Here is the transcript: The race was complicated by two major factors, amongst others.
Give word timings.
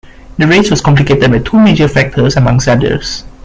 The 0.39 0.47
race 0.47 0.71
was 0.71 0.81
complicated 0.81 1.29
by 1.29 1.37
two 1.47 1.59
major 1.59 1.87
factors, 1.87 2.35
amongst 2.35 2.67
others. 2.67 3.23